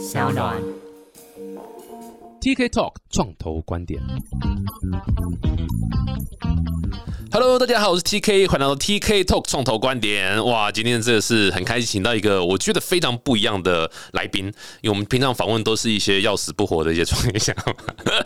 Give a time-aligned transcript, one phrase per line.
[0.00, 0.56] 小暖。
[2.40, 4.00] TK Talk 创投观点。
[7.30, 10.42] Hello，大家好，我是 TK，欢迎来到 TK Talk 创投观点。
[10.46, 14.46] 哇，今天这个是很开心，请到一个我觉得非常不一样的来宾，
[14.80, 17.54] 因为我们平常访问都是一些要死不活的一些创业家，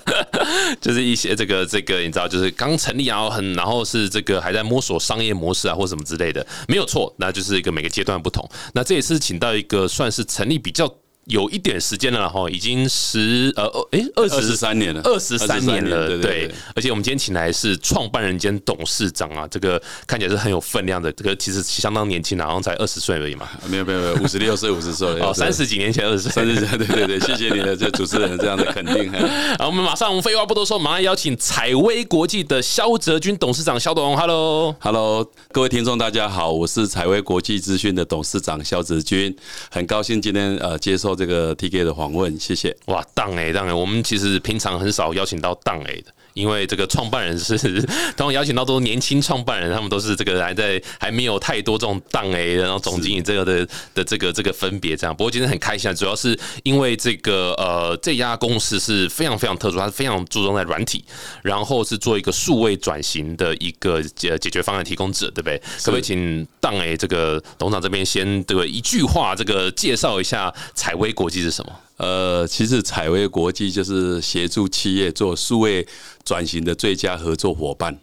[0.80, 8.48] 就是一些这个这个你知道，就是刚成立啊，很然后是这个还在摸索商业模式啊或什么之类的，没有错，那就是一个每个阶段不同。
[8.75, 10.88] 那这也是请到一个算是成立比较。
[11.27, 16.54] 有一点时间了哈，已经十呃诶二十23年了二十三年了，23年对对。
[16.75, 23.49] 而且我们今天请来是创办人兼董事长啊，这个看起来是很有分量的，这个其实相当年轻啊，好像才二十岁而已嘛。
[23.68, 29.11] 没有没有没有，五十六岁五十岁，哦，三十几年前二十岁，三十岁，对对对，谢谢你的这主持人这样的肯定。
[29.11, 29.18] 嘿
[29.58, 34.75] 好，我们马上废话不多说，马上邀请采薇国际的肖泽军董事长肖董，Hello。
[34.80, 39.34] Hello，各位听众大家好，我是采薇国际资讯的董事长肖泽军，
[39.70, 42.77] 很高兴今天呃接受这个 TK 的访问，谢谢。
[42.86, 46.12] 哇，当哎当哎，我们其实平常很少邀请到当哎的。
[46.34, 47.56] 因为这个创办人是，
[48.16, 55.14] 通常邀请到都是年轻创办人，他们都是这个还在还没有太多这种档 A，然后总经理这个的的这个这个分别这样。
[55.14, 61.04] 不过今天很开心啊，主要是因为这个呃这家公司是非常非常特殊，它是非常注重在软体，
[61.42, 65.56] 然后是做一个数位转型的一个解解决方案提供者，对不对？
[65.58, 71.72] 可不可以请档 A 这个董事长这边先这个一句话这个介绍一下采薇国际是什么？
[71.97, 75.87] 呃，其实采薇国际就是协助企业做数位
[76.25, 77.98] 转型的最佳合作伙伴。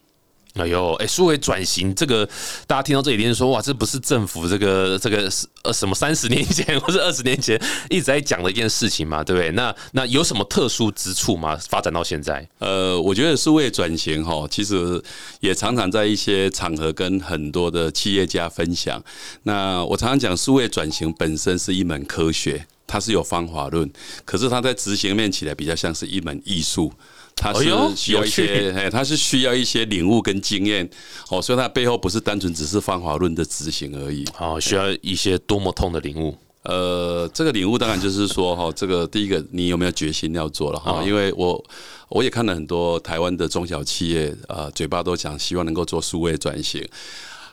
[0.56, 2.28] 哎呦，哎，数位转型这个，
[2.68, 5.32] 大家听到这里一定说，哇，这不是政府这个这个
[5.64, 7.58] 呃什么三十年前 或者二十年前
[7.90, 9.50] 一直在讲的一件事情嘛，对不对？
[9.52, 11.58] 那那有什么特殊之处吗？
[11.70, 15.02] 发展到现在，呃，我觉得数位转型哈，其实
[15.40, 19.02] 也常常在一些场合跟很多的企业家分享。
[19.44, 23.90] 那我常常讲，数位转型本身是一门科学，它是有方法论，
[24.26, 26.92] 可是它在执行面起来比较像是一门艺术。
[27.34, 27.64] 它是
[27.96, 30.88] 需要一些， 哎，它是需要一些领悟跟经验
[31.30, 34.26] 哦，所以它背后不是单纯只是方法论的执行而已。
[34.38, 36.38] 哦，需要一些多么痛的领悟。
[36.64, 41.00] 呃，这个领悟当然就是说哈，这个第一个你有没有决心要做了哈？
[41.00, 41.64] 哦因为我
[42.10, 46.86] 我也看了很多台湾的中小企业，呃，嘴巴都讲希望能够做数位转型。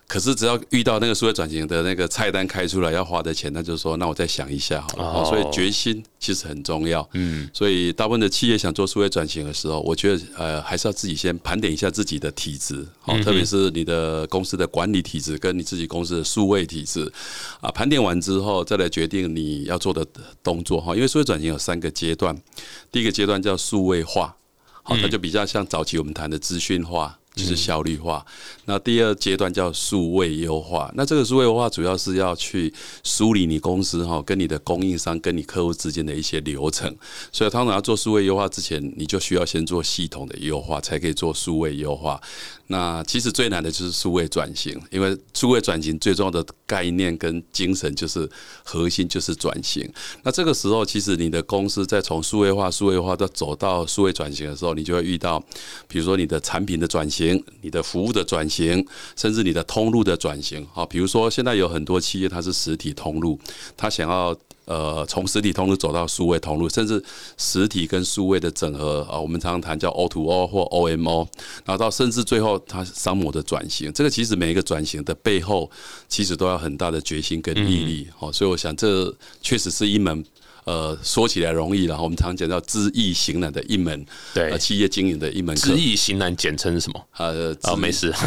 [0.09, 5.25] 可是只要遇到那个数位转型的那个菜单开出来要花的钱，那就说那我再想一下好了。
[5.27, 7.07] 所以决心其实很重要。
[7.13, 17.13] 嗯，所以大部分的企业想做数位转型的时候，我觉得呃还是要自己先盘点一下自己的体质，好、特别是你的公司的管理体质跟你自己公司的数位体质
[17.61, 20.03] 啊，盘点完之后再来决定你要做的
[20.43, 20.97] 动作哈。
[20.97, 22.35] 因为数位转型有三个阶段，
[22.91, 24.35] 第一个阶段叫数位化，
[24.83, 27.19] 好，它就比较像早期我们谈的资讯化。
[27.39, 28.25] 就是效率化。
[28.65, 30.93] 那第二阶段叫数位优化。
[30.95, 32.73] 那这个数位优化主要是要去
[33.05, 36.95] 梳理你公司哈跟你的供应商跟你客户之间的一些流程。
[37.33, 42.21] 所以，通常要做数位优化之前，你就需要先做系统的优化，才可以做数位优化。
[42.71, 48.29] 那其实最难的就是数位转型，因为数位转型最重要的概念跟精神就是
[48.63, 49.91] 核心就是转型。
[50.23, 55.43] 那这个时候，其实你的公司在从数位化、数位化到走到数位转型的时候，你就会遇到，
[55.87, 57.28] 比如说你的产品的转型、
[57.63, 60.67] 你的服务的转型，甚至你的通路的转型。
[60.73, 63.39] 好，比如说现在有很多企业它是实体通路，
[63.77, 64.37] 它想要。
[64.69, 67.03] 呃，从实体通路走到数位通路，甚至
[67.39, 71.27] 实体跟数位的整合啊，我们常常谈叫 O to O 或 O M O，
[71.65, 75.71] 然后到甚至最后它商模的转型，这个其实每一个转型的背后，
[76.07, 78.09] 其实都要很大的决心跟毅力。
[78.15, 79.11] 好、所以我想这
[79.41, 80.23] 确实是一门。
[80.69, 85.75] 呃，说起来容易然后我们常讲到知易行难的一门，对呃，企业经营的一门知。
[85.75, 87.03] 易行难，简称什么？
[87.17, 88.13] 呃，哦，没事，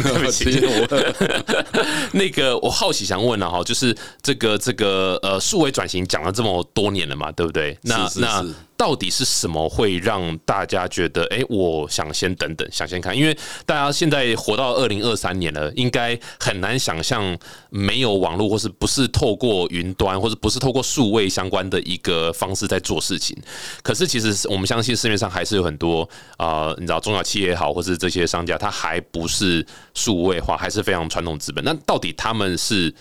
[2.12, 7.78] 那个我好奇想问了哈，就是这个这个呃数位转型讲了这么多年了嘛，对不对？
[7.82, 13.16] 那那是到底是什么会让大家觉得，哎、我想先等等，想先看？
[13.16, 13.32] 因为
[13.64, 17.38] 大家现在活到二零二三年了，应该很难想象
[17.70, 23.40] 没有网络，或是不是透过云端，或者不是透过数位相关的一个方式在做事情。
[23.84, 26.02] 可是其实我们相信市面上还是有很多
[26.38, 29.64] 啊、你知道中小企业也好，或是这些商家，他还不是
[29.94, 31.62] 数位化，还是非常传统资本。
[31.62, 32.92] 那到底他们是？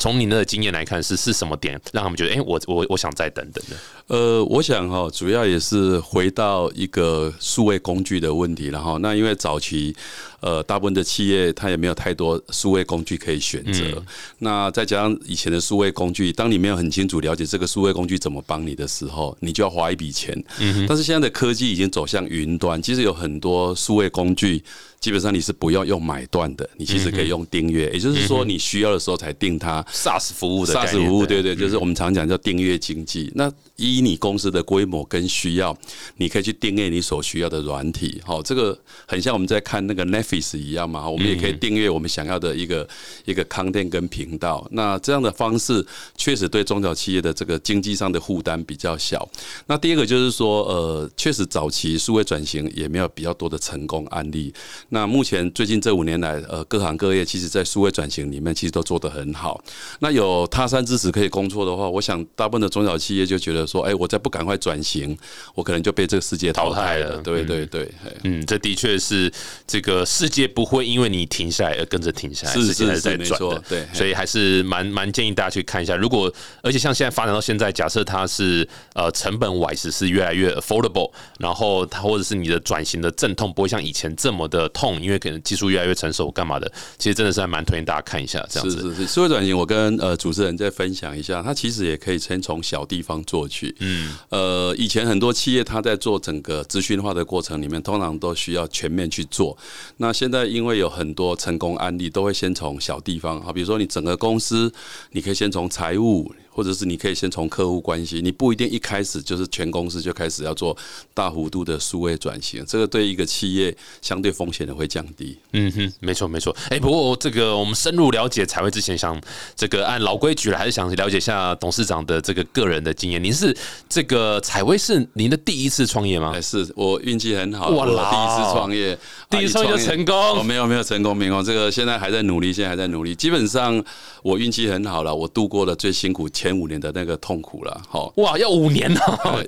[0.00, 3.76] 从您的经验来看，是是什么点让他们觉得，哎、我我我想再等等的？
[4.06, 8.98] 呃，我想哈、主要也是回到一个数位工具的问题然后。
[9.00, 9.94] 那因为早期
[10.40, 14.02] 呃，大部分的企业它也没有太多数位工具可以选择。
[14.38, 20.42] 那再加上以前的数位工具，当你没有很清楚了解这个数位工具怎么帮你的时候，你就要花一笔钱。
[20.88, 24.62] 但是现在的科技已经走向云端，其实有很多数位工具。
[25.00, 29.82] 基本上你是不要用买断的，你其实可以用订阅，也就是说你需要的时候才订它。
[29.84, 33.32] SaaS 服务的 SaaS 服务，对对，就是我们常讲叫订阅经济。
[33.34, 35.74] 那依你公司的规模跟需要，
[36.18, 38.20] 你可以去订阅你所需要的软体。
[38.26, 42.86] 好，这个很像我们在看那个 Netflix 一样嘛，我们也可以订阅我们想要的一个
[43.24, 44.66] 一个 content 跟频道。
[44.72, 45.84] 那这样的方式
[46.16, 49.28] 确实对中小企业的这个经济上的负担比较小。
[49.66, 54.52] 那第二个就是说，呃，确实早期数位转型也没有比较多的成功案例。
[54.90, 59.62] 那目前最近这五年来，呃，各行各业其实，在数位转型里面，其实都做得很好。
[60.00, 65.16] 那有他山之石可以攻错的话，我想大部分的中小企业就觉得说，哎，我再不赶快转型，
[65.54, 67.18] 我可能就被这个世界淘汰了。
[67.18, 67.90] 对对对，
[68.24, 69.32] 嗯，这的确是
[69.66, 73.62] 这个世界不会因为你停下来而跟着停下来，是是在转的。
[73.68, 75.96] 对，所以还是蛮蛮建议大家去看一下。
[75.96, 76.32] 如果
[76.62, 85.00] 而且像现在发展到现在，假设它是呃成本 wise 是越来越 affordable，然后它或者是你的转型的阵痛不会像以前这么的痛。
[85.00, 86.70] 因为可能技术越来越成熟，干嘛的？
[86.98, 88.76] 其实真的是还蛮推荐大家看一下这样子。
[88.76, 93.74] 是是是，社会转型，我跟呃主持人再分享一下，它其实也可以先从小地方做去。
[93.78, 99.56] 嗯，呃，以前很多企业它在做整个资讯化的过程里面，通常都需要全面去做。
[99.98, 104.72] 那那现在因为有很多成功案例，都会先从小地方，好，比如说你整个公司，
[105.12, 106.28] 你可以先从财务。
[106.60, 110.76] 或者是你可以先从客户关系，你不一定一开始就是全公司就开始要做
[111.14, 115.38] 大幅度的数位转型，这个对一个企业相对风险的会降低。
[115.54, 116.54] 嗯哼，没错没错。
[116.68, 119.18] 哎，不过这个我们深入了解采薇之前，想
[119.56, 123.24] 这个按老规矩了，还是想了解一下董事长的这个个人的经验。
[123.24, 123.56] 您是
[123.88, 126.38] 这个采薇是您的第一次创业吗？
[126.42, 128.98] 是我运气很好，我第一次创业，
[129.30, 130.44] 第一次创业成功？
[130.44, 133.14] 没有没有成功，没有这个现在还在努力，现在还在努力。
[133.14, 133.82] 基本上
[134.22, 136.28] 我运气很好了，我度过了最辛苦。
[136.28, 139.00] 前五年的那个痛苦了，好哇，要五年呢？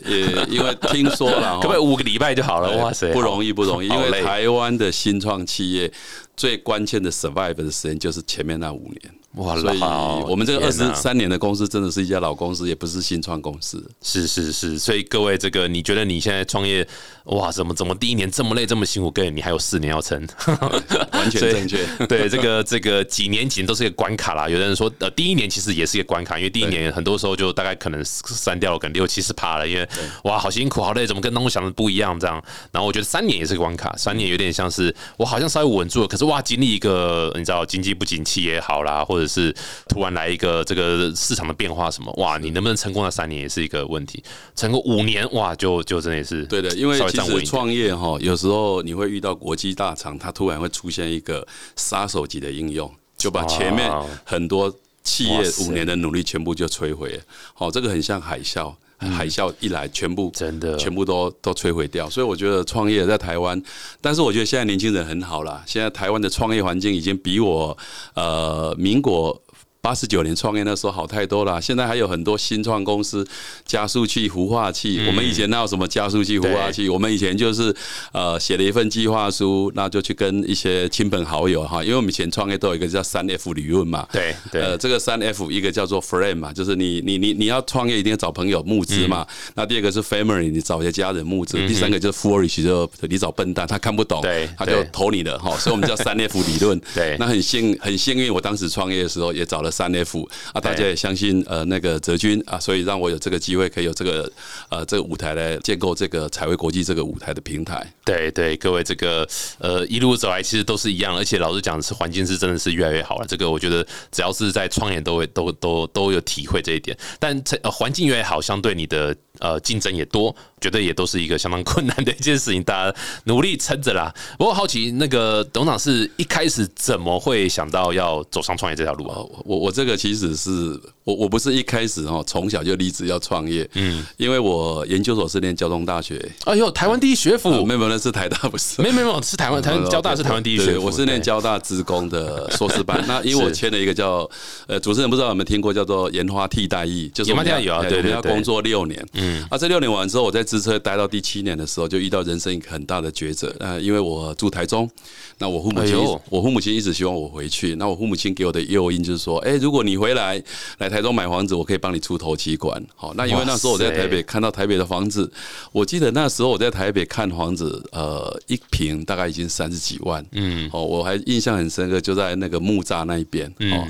[0.07, 2.77] 也因为听说了， 可不可以五个礼拜就好了？
[2.79, 3.89] 哇塞，不容易，不容易。
[3.89, 5.93] 因为台湾的新创企业
[6.37, 9.15] 最关键的 survive 的时间就是前面那五年。
[9.37, 9.81] 哇，所以
[10.29, 13.83] 我们这个二十三年的公司真的是一家老公司，也不是新创公司。
[14.03, 16.87] 是是是，所以各位，这个你觉得你现在创业，
[17.25, 19.11] 哇，怎么怎么第一年这么累这么辛苦？
[19.11, 20.21] 各位，你还有四年要撑，
[21.13, 21.79] 完全正确。
[22.07, 24.47] 对，这个这个几年几年都是一个关卡啦。
[24.49, 29.89] 有的人说，呃，第一年其实也是一个关卡，因为第一年很多时候就大概可能删掉了，可能六七十趴了，因为
[30.25, 32.21] 哇，好辛苦，好累，怎么跟当初想的不一样？
[32.21, 32.43] 这样。
[32.71, 39.53] 然后我觉得三年也是个关卡，三年有点像是我好像稍微稳住了，可是哇，经历一个你知道经济不景气也好啦，或者是
[39.89, 42.39] 突突然来一个这个市场的变化什么哇？
[42.39, 44.21] 你能不能成功了三年也是一个问题，
[44.57, 51.47] 成功五年哇就就真的是对的，因为其实创业哈，有时候你会遇到国际大厂，它突然会出现一个
[51.77, 53.89] 杀手级的应用，就把前面
[54.25, 54.75] 很多
[55.05, 57.21] 企业五年的努力全部就摧毁。
[57.55, 58.75] 好，这个很像海啸。
[59.11, 62.09] 海啸一来，全部真的全部都都摧毁掉。
[62.09, 63.61] 所以我觉得创业在台湾，
[64.01, 65.63] 但是我觉得现在年轻人很好了。
[65.67, 67.77] 现在台湾的创业环境已经比我
[68.15, 69.41] 呃民国。
[69.83, 73.27] 八十九年创业那时候好太多了，现在还有很多新创公司，
[73.67, 75.05] 加速器、孵化器。
[75.09, 76.89] 我们以前那有什么加速器、孵化器？
[76.89, 77.75] 我们以前就是
[78.13, 84.07] 呃写了一份计划书，那就去跟一些亲朋好友哈，因为我们以前创业都有一个叫三 F 理论嘛。
[84.13, 84.63] 对对。
[84.63, 89.27] 呃，这个三 F 一个叫做 friend 嘛，就是你你你你要创业一定要找朋友募资嘛。
[89.57, 91.59] 那第二个是 family，你找一些家人募资。
[91.67, 94.23] 第三个就是 foolish，就你找笨蛋，他看不懂，
[94.57, 95.51] 他就投你的哈。
[95.57, 96.81] 所以我们叫三 F 理论。
[96.95, 97.17] 对。
[97.19, 99.72] 那很幸很幸运，我当时创业的时候也找了。
[99.73, 104.31] 三 F 啊，大家也相信呃那个泽军啊，所以让我有这个机会，可以有这个
[104.69, 107.93] 呃这个舞台来建构这个彩绘国际这个舞台的平台。
[108.05, 109.27] 对对，各位这个
[109.59, 113.27] 呃一路走来其实都是一样，而且老实讲是环境是真的是越来越好了。
[113.27, 116.95] 这个我觉得只要是在创业都会都都都有体会这一点。
[117.19, 120.35] 但呃环境越好，相对你的呃竞争也多。
[120.63, 124.15] 觉得也都是一个相当困难的一件事情，大家努力撑着啦。
[124.39, 129.19] 不过好奇，那个董事长是一开始怎么会想到要走上创业这条路啊？
[129.45, 133.69] 我我这个其实是我我不是一开始哦，从小就立志要创业。
[133.75, 136.25] 嗯，因为我研究所是念交通大学。
[136.45, 138.81] 哎呦，台湾第一学府，没有没有，是台大不是？
[138.83, 140.87] 没有没有，是台湾台湾交大是台湾第一学府。
[140.87, 143.03] 我是念交大职工的硕士班。
[143.09, 144.29] 那因为我签了一个叫
[144.69, 149.05] 呃，主持人不知道有没有听过叫做研发替代役，就是我们有啊，对对，要工作六年。
[149.15, 153.55] 嗯，啊，这六年完之后，我在支车待到第七年的时候，就遇到人生一个很大的抉择。
[153.59, 154.91] 呃，因为我住台中，
[155.39, 155.97] 那我父母亲，
[156.29, 157.75] 我父母亲一直希望我回去。
[157.77, 160.43] 那我父母亲给我的诱因就是说，哎，哎，如果你回来
[160.77, 162.85] 来台中买房子，我可以帮你出头期款。
[162.95, 165.31] 好，那因为那时候我在台北看到台北的房子，
[165.73, 170.25] 我记得那时候我在台北看房子，呃，一平大概已经三十几万。
[170.33, 173.49] 嗯，哦，我还印象很深刻，就在那个木栅那一边。
[173.73, 173.89] 哦。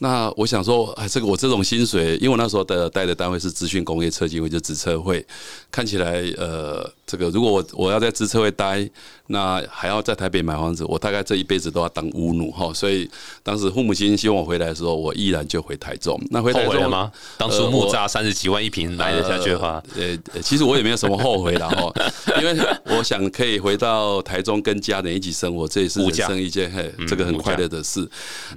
[0.00, 5.24] 那我想说，哎，这个我这种薪水，因为我那时候的待的单位是资讯工业车机会，就职车会，
[5.70, 8.90] 看起来，呃，这个如果我我要在职车会待。
[9.32, 13.08] 那还要在台北买房子，我大概这一辈子都要当屋奴哈，所以
[13.44, 16.20] 当时父母亲希望我回来的时候，我毅然就回台中。
[16.30, 17.12] 那回台中吗？
[17.38, 21.92] 当初木栅三十几万一平买得下去的话，呃，其实我也没有什么后悔的哈，
[22.40, 28.04] 因为我想可以回到台中跟家人一起生活，这也是人生一件嘿，这个很快乐的事。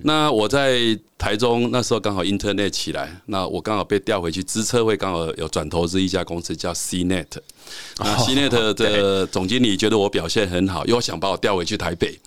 [0.01, 7.27] 那我在台中那时候刚好 Internet 起来，那我刚好被调回去资车会，刚好有转投资一家公司叫 CNET。
[7.99, 12.19] 那 CNET 的总经理觉得我表现很好，又想把我调回去台北。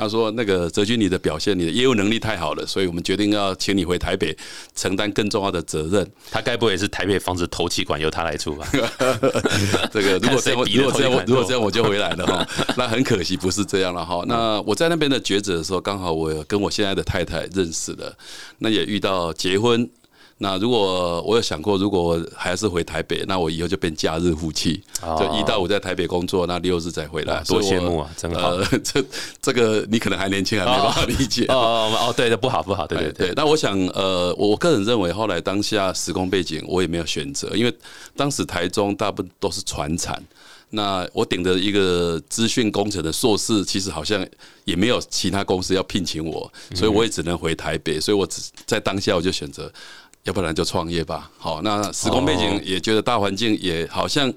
[0.00, 4.34] 他说：“那个泽军，你的表现，你的业务能力太好了，所以我们决定要请你回台北
[4.74, 6.10] 承担更重要的责任。
[6.30, 8.66] 他该不会是台北房子投气管由他来出吧？
[9.92, 12.48] 这个如果这样，如果这样，如果这样我就回来了哈。
[12.78, 14.24] 那很可惜不是这样了哈。
[14.26, 18.16] 那我在那边的抉择的时候，刚好我跟我现在的太太认识了，
[18.58, 19.86] 那也遇到结婚。”
[20.42, 24.82] 那如果我有想过，如果我还是回台北，那我以后就变假日夫妻，
[25.18, 27.42] 就一到五在台北工作，那六日再回来。
[27.46, 28.10] 多羡慕啊！
[28.16, 28.56] 真好。
[28.82, 29.04] 这
[29.42, 31.44] 这个你可能还年轻，还没办法理解。
[31.52, 33.32] 哦哦对的，不好不好，对对对。
[33.36, 37.74] 那我想，呃，我个人认为，后来当下时空背景，我也没有选择，因为
[38.16, 40.18] 当时台中大部分都是船产，
[40.70, 44.26] 那我顶着一个资讯工程的硕士，其实好像
[44.64, 49.70] 也没有其他公司要聘请我，所以我也只能回台北，所以我只在当下我就选择。
[50.24, 51.30] 要不然就创业吧。
[51.38, 54.32] 好，那时空背景也觉得大环境也好像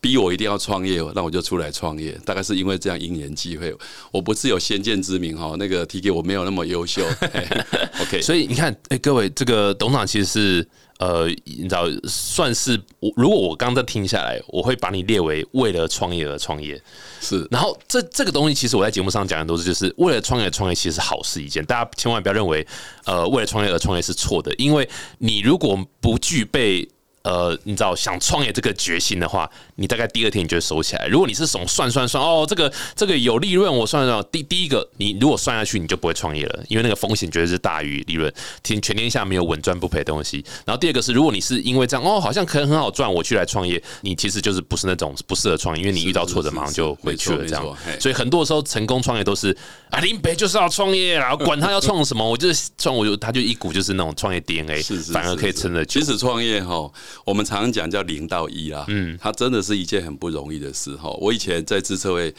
[0.00, 2.12] 逼我一定要创业，那我就出来创业。
[2.24, 3.74] 大概是因为这样因缘机会，
[4.12, 5.54] 我不是有先见之明哈。
[5.58, 7.04] 那个 T K 我没有那么优秀。
[8.02, 10.68] OK，所以你看，哎，各位，这个董事长其实是。
[10.98, 16.80] 呃，你知道，算是我如果我刚刚听下来，我会把你列为为了创业而创业，
[17.20, 17.46] 是。
[17.50, 21.62] 然后这这个东西，其实我在节目上讲的都是，就是为了创业创业，其实是好事一件。
[21.66, 22.66] 大家千万不要认为，
[23.04, 24.88] 呃，为了创业而创业是错的，因为
[25.18, 26.88] 你如果不具备。
[27.26, 31.06] 呃，你知道想创业这个决心的话，你大概第二天你就会收起来。
[31.06, 38.32] 如果你是从算算算哦，这个这个有利润，我算算第第一个，你如果算下去，你就不会创业了，因为那个风险绝对是大于利润。
[38.62, 40.44] 天全天下没有稳赚不赔的东西。
[40.64, 47.76] 然后第二个是，如果你是因为这样哦，好像可能很好赚，我去来创业，你其实就是不是那种不适合创业，因为你遇到挫折马上就回去了这样。
[48.00, 49.56] 所以很多时候成功创业都是
[49.90, 56.00] 啊，林北就是要创业啊，管他要创什么，我就是创，我就他就一股就是那种创业 DNA，反而可以撑得起。
[56.00, 56.90] 其实创业哈，
[57.24, 61.10] 我们常常讲叫零到一啊，嗯，他真的是是一件很不容易的事哈。
[61.20, 62.32] 我以前在自测位，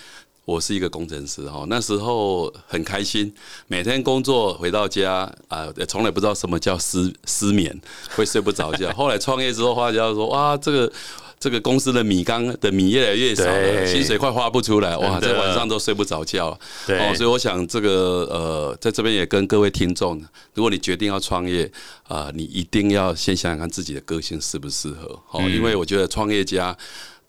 [0.46, 3.34] 我是一个工程师哈，那时候很开心，
[3.68, 7.78] 每天工作回到家啊，从来不知道什么叫失失眠，
[8.16, 8.94] 会睡不着觉。
[8.94, 10.92] 后来创业之后，发觉说哇，这个。
[11.40, 16.48] 这个公司的米缸的米越来越少了，薪水快花不出来，哇，在晚上都睡不着觉。
[16.88, 20.20] 哦，所以我想这个呃，在这边也跟各位听众，
[20.56, 21.72] 如果你决定要创业
[22.08, 25.22] 啊，你一定要先想想看自己的个性适不适合。
[25.30, 26.76] 哦，因为我觉得创业家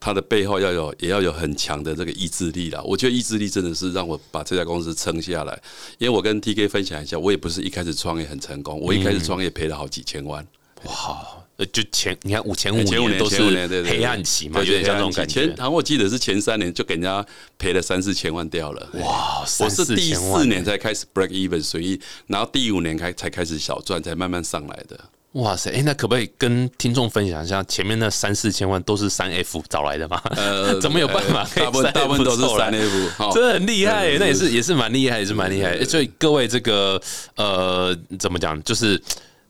[0.01, 2.81] 他的背后要有也要有很强的这个意志力啦。
[2.85, 5.61] 我觉得意志力真的是让我把这家公司撑下来。
[5.99, 10.47] 因为我跟 T K 分享一下，我也不是一开始创业很成功，我一开始创业赔了好几千万。
[10.85, 11.27] 哇！
[11.57, 13.43] 呃，就前你看五前五年都是
[13.83, 15.45] 黑暗期嘛，有点像这种感觉。
[15.57, 17.27] 然后我记得是前三年就给人家
[17.59, 18.89] 赔了三四千万掉了。
[19.01, 25.01] 哇，我是第四年才开始 break even 随意，然后第五年开才开始小赚，才慢慢上来的。
[25.39, 30.21] 哇塞，哎，那可不可以跟听众分享一下，前面那三四千万都是三 F 找来的吗？
[30.37, 31.49] 呃， 怎么有办法？
[31.55, 35.83] 大部分大部分都是三 F，真的很厉害，那也是也是蛮厉害，也是蛮厉害。
[35.85, 37.01] 所以各位这个
[37.37, 39.03] 呃，怎么讲，就是。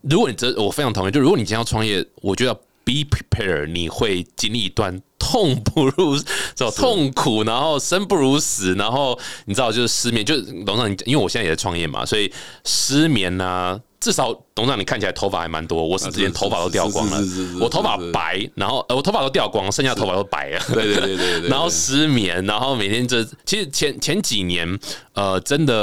[0.02, 1.10] 如果你这，我非常同意。
[1.10, 2.54] 就如果你今天要创业，我觉得
[2.84, 6.16] be prepared，你会经历一段痛不如
[6.54, 12.32] 走痛苦，然后生不如死，然后你知道就是失眠，就是董事长，因为我现在也在创业嘛，所以
[12.64, 13.78] 失眠呢。
[14.00, 15.84] 至少董事长，你看起来头发还蛮多。
[15.84, 17.20] 我是之前头发都掉光了，
[17.60, 20.60] 我头发白，然后呃，我头发都掉光，剩下头发都白了。
[20.72, 21.48] 对对对对对。
[21.48, 24.78] 然后失眠，然后每天这其实前前几年，
[25.14, 25.74] 呃，真的，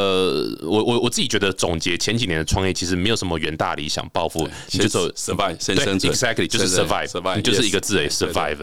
[0.63, 8.57] 我我我自己觉得总结前几年的创业，其实没有什么远大理想抱负，你就走 survive，先生存，exactly 就是 survive，你就是一个字诶，survive。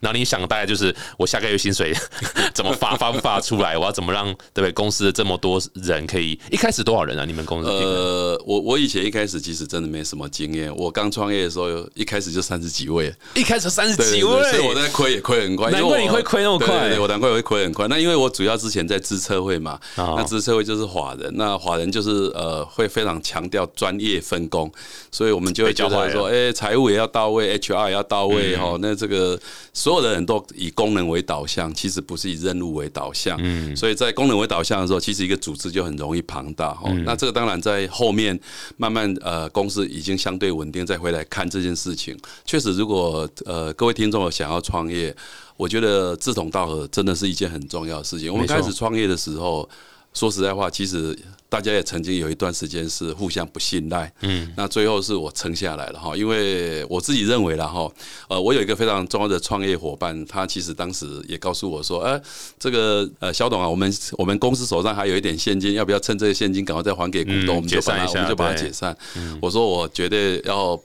[0.00, 1.94] 然后你想大概就是我下个月薪水
[2.52, 3.78] 怎么发发不发出来？
[3.78, 4.72] 我要怎么让对不对？
[4.72, 7.24] 公司的这么多人可以一开始多少人啊？
[7.24, 7.70] 你们公司？
[7.70, 8.97] 呃，我我以前。
[8.98, 15.70] 前一开始其实真的没什么经验，我刚创业的时候，一开始就三十几位，一开始三十几位，所以我在亏也亏很快。
[15.70, 17.86] 难怪你会亏那么快，我难怪会亏很快。
[17.88, 24.70] 那因为我主要之前在资策会嘛，那资策会就是法人，那法人就是呃会非常强调专业分工，
[25.10, 28.76] 所以我们就会觉得说，哎，财务也要到位，HR 也要到位哈。
[28.80, 29.38] 那这个
[29.72, 33.38] 所有的人都以功能为导向，其实不是以任务为导向。
[33.42, 36.90] 嗯，所以在功能为导向的时候，其实一个组织就很容易庞大哈。
[37.04, 38.38] 那这个当然在后面
[38.76, 45.14] 慢慢慢呃公司已经相对稳定，再回来看这件事情，确实如果呃各位听众想要创业，
[45.56, 48.32] 我觉得志同道合真的是一件很重要的事情。
[48.32, 49.68] 我们开始创业的时候。
[50.14, 51.16] 说实在话，其实
[51.50, 57.90] 大家也曾经有一段时间是互相不信赖，嗯，那最后是我撑下来了哈，因为我自己认为了哈，
[58.28, 62.20] 呃，我有一个非常重要的创业伙伴，他其实当时也告诉我说，哎，
[62.58, 68.94] 这个呃，肖董啊，我们我们公司手上还有一点现金，要不要趁这个现金赶快再还给股东，我们就把它我们就把它解散。
[69.40, 70.78] 我说我绝对要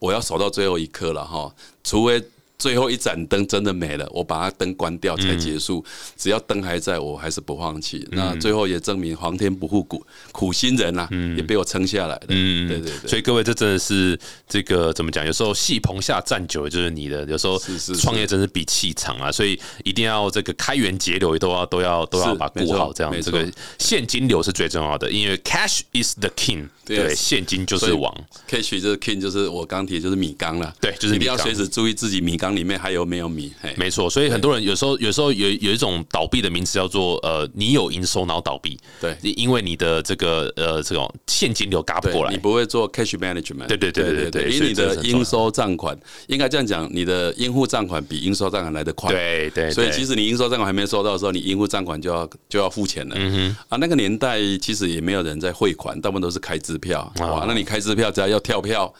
[0.00, 1.54] 我要守到最后一刻了哈，
[1.84, 2.20] 除非。
[2.62, 5.84] 最后一盏灯真的没了，我把它灯关掉才结束。
[6.16, 8.06] 只要灯还在，我还是不放弃。
[8.12, 12.26] 那最后也证明皇天不负苦苦心人呐，也被我撑下来的。
[12.28, 13.10] 嗯，对对对。
[13.10, 14.16] 所以各位，这真的是
[14.48, 15.26] 这个怎么讲？
[15.26, 17.24] 有时候戏棚下站久了就是你的。
[17.24, 17.60] 有时候
[17.98, 22.92] 创业真是比气场啊，所以一定要这个开源节流，都要都要都要把顾好。
[22.92, 23.44] 这样，这个
[23.80, 26.68] 现金流是最重要的，因为 cash is the king。
[26.84, 28.14] 对，现金就是王。
[28.48, 30.72] cash 就是 king，就是我刚提就是米缸了。
[30.80, 32.51] 对，就是你要随时注意自己米缸。
[32.54, 33.52] 里面还有没有米？
[33.76, 38.78] 没错，所以很多人有时候有时候有有一种倒闭的名词叫做呃，你有营收然后倒闭。
[39.00, 43.66] 对，因为你的这个呃这种现金流嘎不过来，你不会做 cash management。
[43.66, 49.12] 对对对对对对，因为你的应收账款应该这样讲，你的应付账款比应收账款来的快。
[49.12, 53.14] 对对，所以即使你应收账款还没收到的时候，你应付账款就要就要付钱了。
[53.18, 57.12] 嗯哼，啊，那个年代其实也没有人在汇款，大部分都是开支票。
[57.20, 58.92] 哇，那你开支票只要要跳票。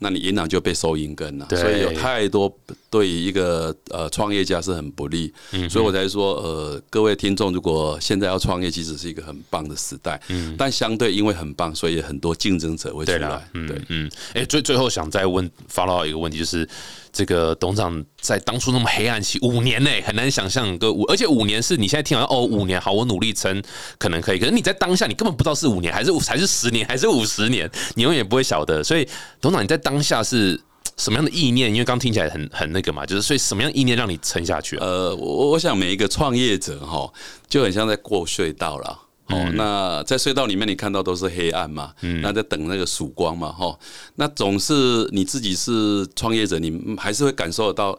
[0.00, 2.48] 那你银行就被收银根了，所以有太多
[2.90, 5.32] 对于一个呃创业家是很不利，
[5.68, 10.54] 所以我才说呃各位听众，如果现在要创业，其实是一个很棒的时代，嗯。
[10.58, 13.48] 但相对因为很棒，所以很多竞争者会出来。
[13.52, 16.68] 对，嗯，哎，最最后想再问发到一个问题，就是
[17.12, 23.62] 这个董事长在当初那么黑暗期五年内很难想象个五，而且五年是你现在听完哦五年好，我努力撑
[23.98, 28.82] 可能可以，可是你在当下你根本不知道是五年还是还是十年还是五十年，你永远不会晓得。
[28.82, 29.06] 所以
[29.40, 30.60] 董事长你在当下是
[30.98, 31.72] 什么样的意念？
[31.72, 34.76] 因为刚听起来很很那个嘛，就是所以什么样意念让你撑下去？
[34.76, 37.10] 呃，我我想每一个创业者哈，
[37.48, 39.00] 就很像在过隧道了。
[39.28, 41.94] 哦，那在隧道里面你看到都是黑暗嘛？
[42.02, 43.50] 嗯，那在等那个曙光嘛？
[43.50, 43.78] 哈，
[44.16, 47.98] 那总是你自己是创业者，你还是会感受得到。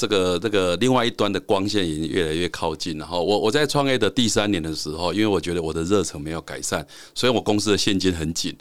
[0.00, 8.56] 这个这个另外一端的光线已经越来越靠近，然后我我在创业的第三年的时候，因为我觉得我的热忱没有改善，所以我公司的现金很紧。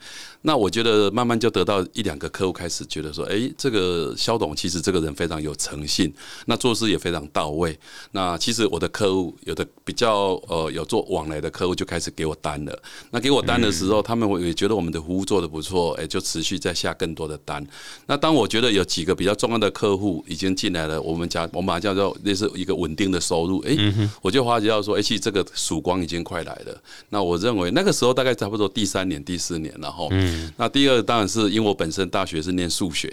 [0.48, 6.14] 那我觉得慢慢就得到一两个客户开始觉得说，哎，这个肖董其实这个人非常有诚信，
[6.46, 7.78] 那做事也非常到位。
[8.12, 12.82] 那其实我的客户有的比较呃有做往来的客户就开始给我单了。
[13.12, 17.62] 那给我单的时候，他们也觉得我们的服务做的不错，哎，就持续在下更多的单。
[18.06, 23.76] 那当我觉得有几个比较重要的客户已经进来了，我们讲我们把它叫做那是一个稳定的收入，哎，
[24.22, 26.82] 我就发觉到说，哎，其实这个曙光已经快来了。
[27.10, 30.10] 那我认为那个时候大概差不多第三年、第四年，然后。
[30.58, 33.12] 那第二当然是因为我本身大学是念数学，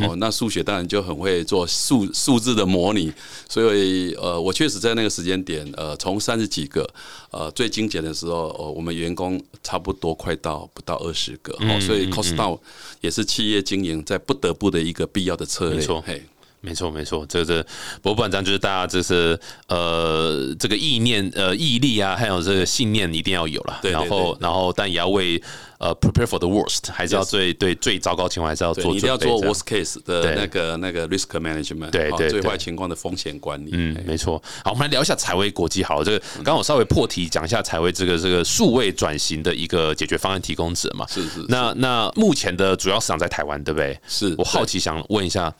[0.00, 3.12] 哦，那数学当然就很会做数数字的模拟，
[3.48, 6.88] 所以呃，我确实在那个时间点，呃，从三十几个，
[7.30, 12.58] 呃，最精简的时候，呃，我们员工差不多快到不到二十个，哦，所以 cost down
[13.00, 16.22] 也是企业经营在不得不的一个必要的策略，没错，嘿。
[16.62, 17.64] 没错，没错，这这
[18.00, 23.80] 博物馆章就是大家就是呃这个意念呃毅力啊，还有这个信念一定要有了。
[23.82, 25.42] 对，然后然后但也要为
[25.78, 33.70] 呃 prepare for the worst，还是要最对最糟糕情况还是要做，一定要做 worst case 的那个那个 risk management，对对，最坏情况的风险管理。
[33.72, 34.40] 嗯，没错。
[34.64, 35.82] 好，我们来聊一下彩威国际。
[35.82, 41.04] 好，这个刚刚我稍微破题讲一下彩威这个这个数位转型的一个解决方案提供者嘛。
[41.08, 41.44] 是是。
[41.48, 43.98] 那那目前的主要市场在台湾，对不对？
[44.06, 45.52] 是我好奇想问一下，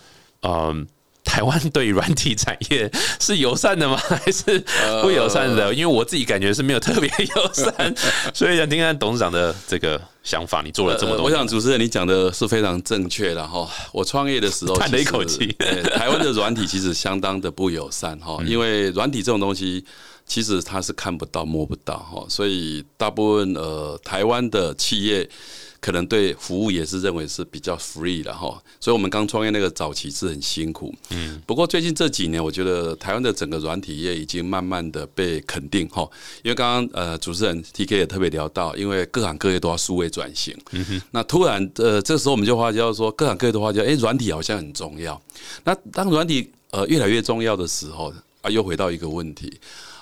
[0.42, 0.86] 嗯。
[1.24, 3.96] 台湾对软体产业是友善的吗？
[3.96, 4.62] 还是
[5.00, 5.72] 不友善的？
[5.72, 7.94] 因为我自己感觉是没有特别友善，
[8.34, 10.60] 所以想听看董事长的这个想法。
[10.62, 13.66] 你做了这么多，我想主持人你讲的是非常正确的哈。
[13.92, 15.46] 我创业的时候 叹了一口气，
[15.94, 19.82] 台湾的软体其实相当的不友善哈，因为软体这种东西
[20.26, 25.26] 其实它是看不到摸不到哈，所以大部分呃台湾的企业。
[25.82, 28.62] 可能对服务也是认为是比较 free 的哈。
[28.80, 31.42] 所以我们刚创业那个早期是很辛苦，嗯。
[31.44, 36.08] 不过最近这几年，我觉得台湾的整个软体业已经慢慢的被肯定哈。
[36.44, 41.02] 因为刚刚呃主持人 T K 也特别聊到，因为各行各业都要数位转型，嗯哼。
[41.10, 45.20] 那突然呃这时候我们就发觉说，各行各业都发觉，哎，软体好像很重要。
[45.64, 49.52] 那当软体呃越来越重要的时候啊，又回到一个问题，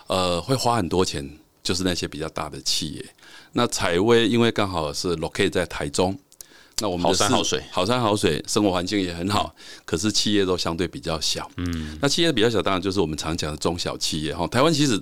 [0.08, 1.28] 呃，会花很多钱，
[1.62, 3.04] 就是那些比较大的企业。
[3.52, 6.18] 那采薇因为刚好是 locate 在台中，
[6.80, 9.54] 那我们好山好水，好山好水，生活环境也很好。
[9.84, 14.46] 可是企业都相对比较小，嗯，那企业比较小，当然就是我们常讲的中小企业哈。
[14.46, 15.00] 台湾其实，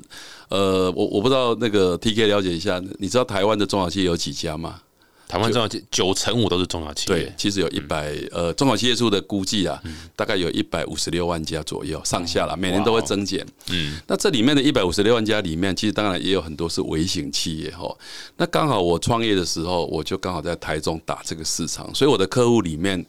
[0.49, 4.81] 呃，我我不知道那个 T K 了解一下，你知道台湾的中小企业有几家吗？
[5.29, 9.81] 台湾中小企九成五都是中小企业，对，其实有一百呃中小企业数的估计啊，
[10.17, 13.47] 大概有一百五十六万家左右上下了，每年都会增减。
[13.69, 17.95] 嗯，那这里面的一百五十六万家里面，其实当然也有很多是微型企业哈。
[18.39, 23.05] 那刚好我创业的时候，我就刚好在台中打这个市场，所以我的客户里面。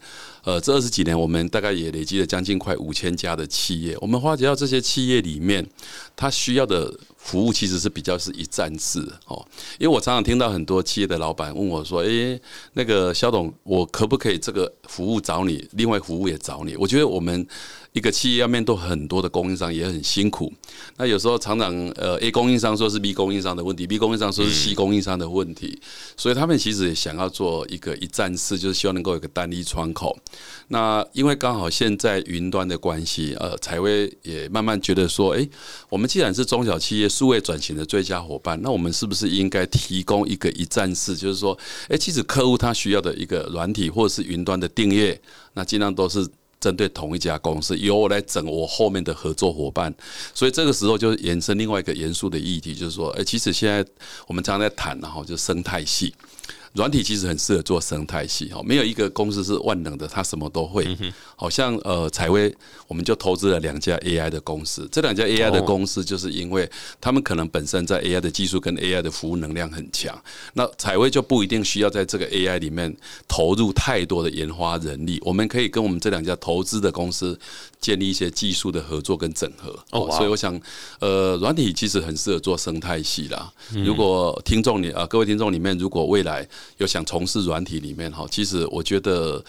[0.45, 3.95] 呃，这二十几年，我们大概也累积了将近快五千家的企业。
[3.99, 5.63] 我们发觉到这些企业里面，
[6.15, 6.91] 它需要的
[7.29, 9.45] 服务其实是比较是一站式哦。
[9.77, 12.41] 因为我常常听到很多企业的老板问我说：“诶，
[12.73, 17.45] 那个肖董，我可不可以这个服务找你，另外服务也找你？”我觉得我们。
[17.91, 20.53] 一个企业要面对很多的供应商，也很辛苦。
[20.97, 25.81] 那有时候常常呃，A 供应商说是 B 供应商的问题，B 供应商说是 C 供应商的问题，
[26.15, 30.15] 所以他们其实也想要做一个一站式，就是希望能够有个单一窗口。
[30.67, 35.49] 那因为刚好现在云端的关系，呃，采薇也慢慢觉得说，哎，
[35.89, 41.17] 我们既然是中小企业数位转型的最佳伙伴，那我们是不是应该提供一个一站式？
[41.17, 41.57] 就是说，
[41.89, 45.19] 哎，其实客户他需要的一个软体或者是云端的订阅，
[45.53, 46.25] 那尽量都是。
[46.61, 49.95] 针对同一家公司，由我来整我后面的合作伙伴，
[50.33, 53.89] 所以这个时候就延伸另外一个严肃的议题，就是说，诶，其实现在
[54.27, 56.13] 我们常常在谈，然后就生态系。
[56.73, 60.87] 软体其实很适合做生态系哈，没有一个公司是万能的，它什么都会。
[61.35, 62.53] 好像呃，采薇
[62.87, 70.21] 我们就投资了两家 AI 的公司，这两家 AI 的公司就是因为他们可能本身在 AI 的技术跟 AI 的服务能量很强，
[70.53, 72.95] 那采薇就不一定需要在这个 AI 里面
[73.27, 77.39] 投入太多的研发人力，我们可以跟我们这两家投资的公司
[77.79, 79.77] 建立一些技术的合作跟整合。
[79.91, 80.59] 哦，所以我想，
[80.99, 83.51] 呃，软体其实很适合做生态系啦。
[83.85, 89.43] 如果听众你啊，各位听众里面，如果未来有想从事软体里面哈，其实我觉得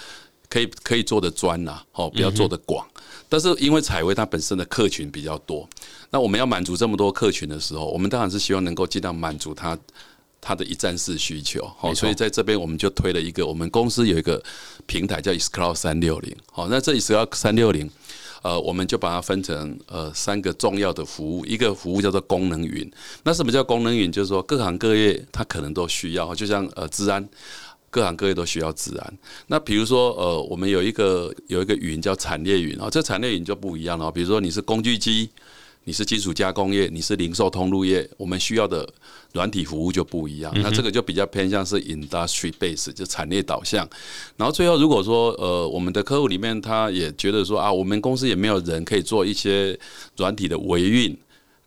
[0.49, 2.87] 可以可以做的专呐，哦，不要做的广。
[3.29, 5.69] 但是因为采薇它本身的客群比较多，
[6.11, 9.79] 那我们要满足这么多客群的时候，我们当然是希望能够尽量满足它
[10.41, 11.65] 它的一站式需求。
[11.79, 14.43] 好，所以在这边我们就推了一个，我们公司有一个
[14.87, 16.37] 平台叫 Excloud 三六零。
[16.51, 17.89] 好，那这 Excloud 三六零。
[18.43, 22.91] 呃，我们就把它分成呃三个重要的服务，一个服务叫做功能云。
[23.23, 24.11] 那什么叫功能云？
[24.11, 27.29] 就是说各行各业它可能都需要，就像呃治安，
[27.91, 29.19] 各行各业都需要治安。
[29.47, 34.11] 那比如说呃，我们有一个有一个云叫产业云啊，这产业云就不一样了。
[34.11, 35.31] 比如说你是工具机。
[35.85, 38.89] 你是金属加工业，你是零售通路业，我们需要的
[39.33, 40.53] 软体服务就不一样。
[40.57, 43.89] 那这个就比较偏向是 industry base，就产业导向。
[44.37, 49.79] 然后最后如果说呃，我们的客户里面他也觉得说啊，我们公司也没有人可以做一些
[50.17, 51.17] 软体的维运。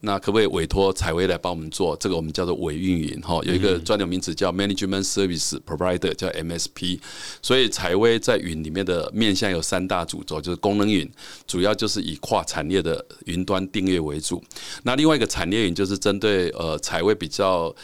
[0.04, 1.96] 那可不可以委托采薇来帮我们做？
[1.96, 7.00] 这个我们叫做委运营哈，有一个专有名词叫 Management Service Provider，叫 MSP。
[7.40, 11.10] 所以采薇在云里面的面向有三大主轴，就是功能云，
[11.46, 14.42] 主要就是以跨产业的云端订阅为主。
[14.82, 17.74] 那另外一个产业云就是针对呃采薇比较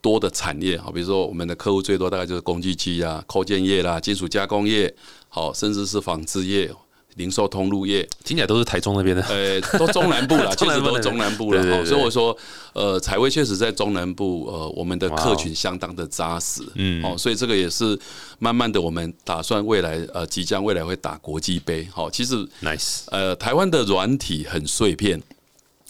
[0.00, 4.94] 多的产业，好，比如说我们的客户最多大概就是工具机啊、扣件业啦、金属加工业，
[5.28, 6.70] 好，甚至是纺织业。
[7.18, 11.84] 零售通路业听起来都是台中那边的，呃，都中南部了， 确实都中南部了。
[11.84, 12.34] 所以我说，
[12.72, 17.98] 呃，彩薇确实在中南部，呃，我们的客群相当的扎实，嗯，哦，所以这个也是
[18.38, 21.86] 慢慢的，我们打算未来，呃，即将未来会打国际杯。
[21.92, 25.20] 好，其实，nice，呃，台湾的软体很碎片，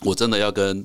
[0.01, 0.83] 我真的要跟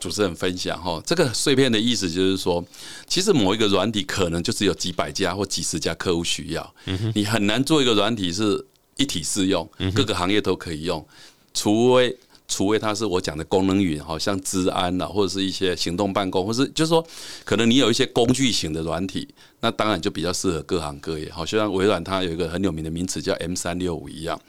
[0.00, 2.62] 主持人分享哈，这个碎片的意思就是说，
[3.06, 6.74] 其实某一个软体可能就只有几百家或几十家客户需要，
[7.14, 8.66] 你很难做一个软体是。
[8.96, 11.04] 一体适用，各个行业都可以用，
[11.52, 17.04] 除非除非它是我讲的功能云，好像治安啊，或者是一些行动办公，或是就是说，
[17.44, 19.26] 可能你有一些工具型的软体，
[19.60, 21.30] 那当然就比较适合各行各业。
[21.30, 24.40] 好，就像微软它有一个很有名的名词叫 M 三六五一样，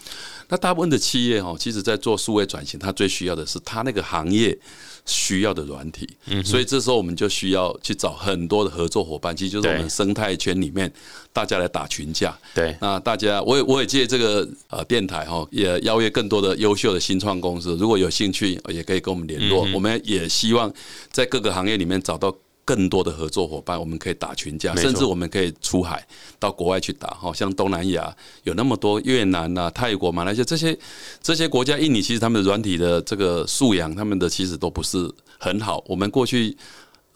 [0.50, 4.58] 那大部分的企业哦，其实在做数位转型，它最需要的是它那个行业。
[5.06, 6.10] 需要的软体，
[6.44, 10.92] 所以这时候我们就需要去找很多的合作伙伴，其实就是我们生态圈里面
[11.32, 12.36] 大家来打群架。
[12.54, 19.68] 对，那大家我也我也借这个呃电台哈，也邀约更多的优秀的新创公司，如果有兴趣也可以跟我们联络。
[19.74, 20.74] 我们也希望
[21.12, 26.06] 在各个行业里面找到更多的合作伙伴，我们可以打群架，甚至我们可以出海
[26.40, 30.78] 到国外去打哈，像东南亚有那么多越南呐、泰国、马来西亚这些
[31.22, 35.84] 这些国家，印尼其实他们的软体的这个素养，他们的其实都不是很好。
[35.88, 36.58] 我们过去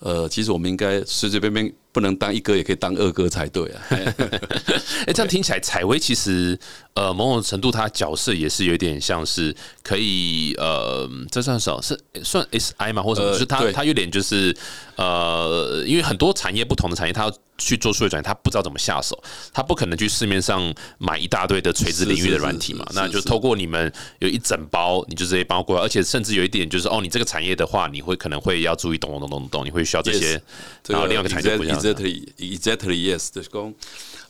[0.01, 3.81] 呃，其实我们应该随随便便不能当一哥，也可以当二哥才对啊。
[3.89, 4.15] 哎
[5.07, 6.57] 哎、这样听起来，采薇其实
[6.93, 11.81] 呃某种程度他角色也是有点像是可以呃，这算什么？
[11.81, 13.01] 是算 SI 吗？
[13.01, 13.31] 或者什么？
[13.31, 14.55] 呃就是他他有点就是
[14.95, 19.21] 呃，因为很多产业不同的产业，他要去做数位转型，他不知道怎么下手，
[19.53, 30.41] 他不可能去市面上买一大堆的垂直领域的软体嘛那就是透过你们有一整包，你就直接帮我过来，而且甚至有一点就是哦，你这个产业的话，你会可能会要注意咚咚咚咚咚，你会需要这些
[30.87, 33.73] 然后另外一个产业就不一样了 exactly exactly yes，就是说，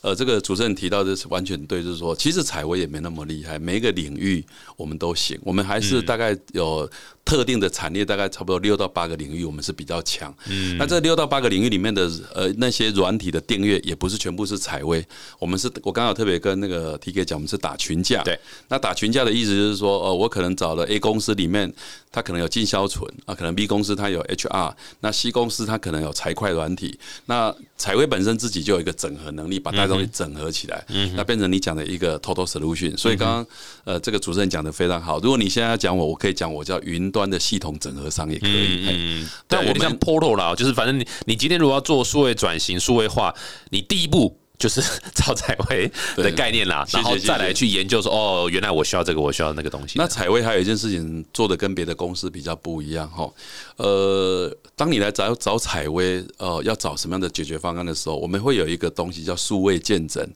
[0.01, 4.43] 呃，这个主持人提到的是完全对，就是说，其实采薇也没那么厉害，每一个领域
[4.77, 6.89] 我们都行，我们还是大概有
[7.29, 10.33] 特定的产业，大概差不多六到八个领域，我们是比较强。
[10.47, 15.05] 嗯，那这六到八个领域里面的呃那些软体的订阅，也不是全部是采薇，
[15.37, 18.23] 我们是我刚好特别跟那个 T K 讲，我们是打群架。
[18.23, 18.39] 对，
[18.69, 21.71] 那打群架的意思就是说，呃，我可能找了 A 公司里面，
[22.11, 32.95] 它可能有进销存啊，可能 B 公司它有 HR，那 C 公司它可能有财会软体，那采薇本身自己就有一个整合能力，把大家东西整合起来，嗯那变成你讲的一个 total solution。
[32.97, 33.47] 所以刚刚
[33.85, 38.85] 呃这个主持人讲的非常好，如果你现在要讲我，我可以讲我叫云端的系统整合商也可以。
[38.85, 43.33] 嘿嗯，但我们我们像 Portal 啦，就是反正你你今天如果要做数位转型、数位化，
[43.71, 44.37] 你第一步。
[44.59, 44.81] 就是
[45.15, 49.97] 找采薇的概念啦，然后再来去研究说，哦，原来我需要这个，我需要那个东西。
[49.97, 53.31] 那采薇还有一件事情做的跟别的公司比较不一样哈，
[53.77, 60.29] 呃，当你来找找采薇，呃，要找什么样的解决方案的时候，我们会有一个东西叫数位见证。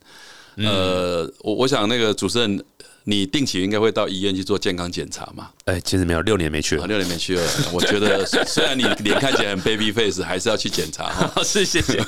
[0.56, 2.64] 呃，我我想那个主持人，
[3.06, 5.50] 你定期应该会到医院去做健康检查嘛？
[5.66, 6.88] 哎，其实没有，六年没去啊，了。
[6.88, 11.32] 六年没去了， 我觉得虽然你脸看起来很 baby face，还是要去检查哈。
[11.44, 12.02] 是，谢谢。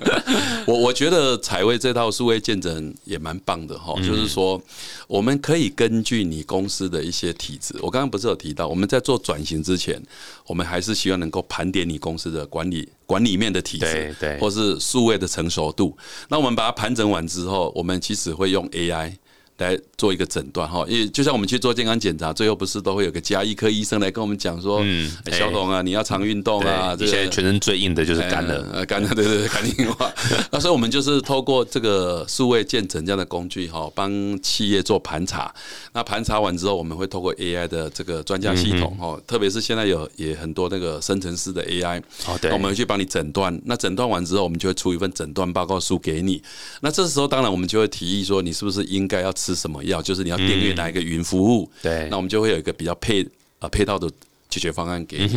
[0.66, 4.60] 我我觉得彩薇这套数位见证也蛮棒的哈，就是说
[5.06, 10.02] 我们可以根据你公司的一些体质，我刚刚不是有提到，我们在做转型之前，
[10.46, 15.96] 我们还是希望能够盘点你公司的管理管理面的体对质，对或是数位的成熟度。
[16.28, 19.14] 那我们把它盘整完之后，我们其实会用 AI。
[19.58, 28.68] 来做一个诊断哈，因为就像我们去做健康检查，最后不是都会有个加医科医生来跟我们讲说，嗯嗯，小董啊，你要常运动啊，这个你现在全身最硬的就是肝了。
[28.72, 30.12] 呃，肝了，对对对，肝硬化。
[30.50, 34.10] 那所以我们就是透过这个数位建诊这样的工具哈，帮
[34.42, 35.54] 企业做盘查。
[35.92, 43.56] 那盘查完之后，我们会透过 AI 的这个专家系统哈，特别是现在有也很多那个生成式的 AI，哦，对那我，们会去帮你诊断。
[43.64, 46.42] 那诊断完之后，我们就会出一份诊断报告书给你。
[46.80, 50.00] 那这时候，当然我们就会提议说，你是不是应该要吃什么药？
[50.00, 51.70] 就是你要订阅哪一个云服务？
[51.82, 53.26] 对那我们就会有一个比较配
[53.58, 54.10] 呃配套的
[54.54, 55.28] 解决方案给。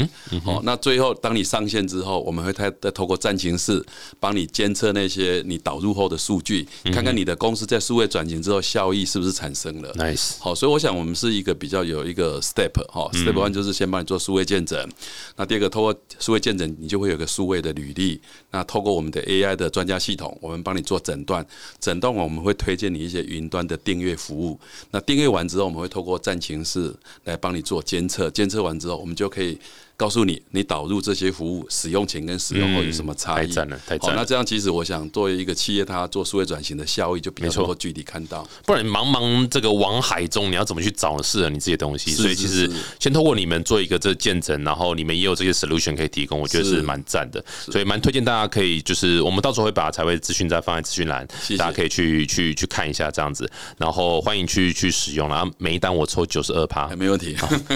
[0.44, 3.84] 好、那最后当你上线之后，我们会再再透过战情室
[4.20, 9.92] 帮你监测那些你导入后的数据，嗯看看你的公司在数位转型之后效益是不是产生了。
[9.96, 10.38] nice。
[10.40, 14.88] 好，所以我想我们是一个比较有一个 step 哈，step one 就是先帮你做数位见诊，
[15.36, 21.44] 那第二个透过数位见诊，你就会有个数位的履历，那透过我们的 AI 的专家系统，我们帮你做诊断，
[21.80, 24.60] 诊断完我们会推荐你一些云端的订阅服务，
[24.92, 29.58] 那订阅完之后，我们会透过战情室来帮你做监测，监测完之后，我们就可以。
[29.98, 33.48] 告诉你，你导入这些服务使用前跟使用后有什么差异？
[33.48, 38.48] 太赞了太赞那这样其实我想，作为一个企业，它做数位转型的效益就比较没错能够具体看到。
[38.64, 42.12] 不然茫茫这个网海中，你要怎么去找适合你自己的东西？
[42.12, 47.44] 是所以其实是是先透过你们做一个这见证，然后你们也有这些 solution 可以提供，我觉得是是蛮赞的。
[47.48, 57.36] 所以蛮推荐大家可以，就是我们到时候会把财会资讯再放在资讯栏，大家可以去去去看一下这样子，然后欢迎去去使用然后每一单我抽九十二趴哎，，没问题。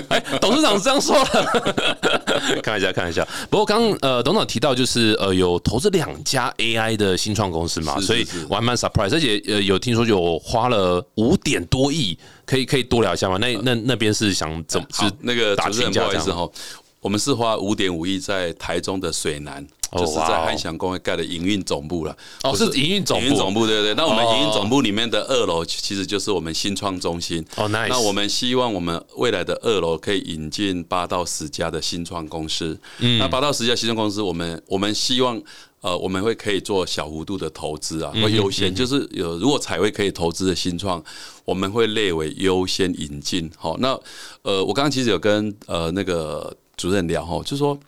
[0.09, 2.09] 哎，董事长这样说了，
[2.61, 3.27] 看一下看一下。
[3.49, 13.37] 不过刚呃，董总提到就是呃，有投资两家 AI 的新创公司嘛，所以我还蛮 surprise，而且呃，有听说有花了五点多亿，可以可以多聊一下吗？
[13.37, 16.13] 那那那边是想怎么是，那个打主持人群架这样？
[16.13, 16.49] 不好意思哈，
[17.01, 22.15] 我们是花五点五亿在台中的水南，就是在汉翔公会盖的营运总部了。
[22.43, 23.95] 哦，不是营运总部，营运总部，对对对。
[23.95, 27.43] 那我们哦营运总部里面的二楼其实就是我们新创中心。
[27.55, 27.87] 哦，nice。
[27.89, 32.79] 那我们希望我们未来的二楼可以引进八到十家的新创公司。
[32.99, 35.41] 嗯那八到十家新创公司，我们我们希望。
[35.81, 41.03] 呃，我们会可以做小幅度的投资啊，嗯会优先，就是有如果彩绘可以投资的新创，
[41.43, 43.49] 我们会列为优先引进。
[43.57, 43.99] 好，那
[44.43, 47.79] 呃，我刚刚其实有跟呃那个主任聊哈，就是说，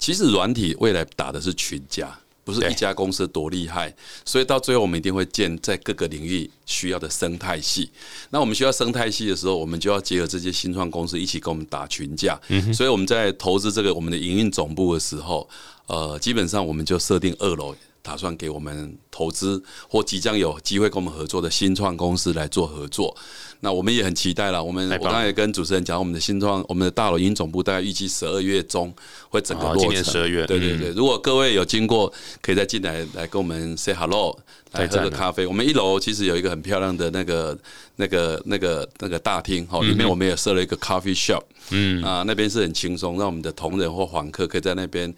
[0.00, 7.88] 其实软体未来打的是群架，不是一家公司多厉害，所以到最后我们一定会建在各个领域需要的生态系。
[8.30, 12.36] 那我们需要生态系的时候，我们就要结合这些新创公司一起跟我们打群架。
[12.74, 15.48] 所以我们在投资这个我们的营运总部的时候，
[15.86, 17.76] 呃，基本上我们就设定二楼。
[18.04, 23.16] 打算给我们投资或即将有机会跟我们合作的新创公司来做合作，
[23.64, 24.62] 那我们也很期待了。
[24.62, 28.92] 我们我刚才也跟主持人讲，我们的新创我们的大楼营总部大概预计十二月中
[29.28, 29.82] 会整个落成。
[29.82, 30.90] 今年十二月，对对对。
[30.90, 34.36] 如果各位有经过，可以再进来来跟我们 say hello，
[34.72, 35.46] 来喝个咖啡。
[35.46, 37.56] 我们一楼其实有一个很漂亮的那个
[37.94, 45.14] 那个那个那个大厅，哈，里面我们也设了一个 coffee shop，嗯啊，那边是很轻松，让我们的同仁或访客可以在那边。